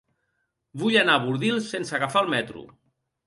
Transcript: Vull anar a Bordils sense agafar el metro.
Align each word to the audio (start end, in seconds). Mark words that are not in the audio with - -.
Vull 0.83 0.97
anar 1.01 1.17
a 1.19 1.23
Bordils 1.27 1.69
sense 1.75 1.95
agafar 1.99 2.23
el 2.27 2.33
metro. 2.35 2.65